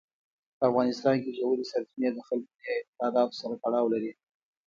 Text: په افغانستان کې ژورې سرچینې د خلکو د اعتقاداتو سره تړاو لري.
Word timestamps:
په 0.57 0.63
افغانستان 0.69 1.15
کې 1.23 1.31
ژورې 1.39 1.63
سرچینې 1.71 2.09
د 2.13 2.19
خلکو 2.27 2.51
د 2.61 2.63
اعتقاداتو 2.77 3.39
سره 3.41 3.55
تړاو 3.63 3.91
لري. 3.93 4.11